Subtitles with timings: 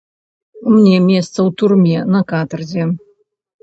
[0.71, 2.93] Мне месца ў турме, на катарзе.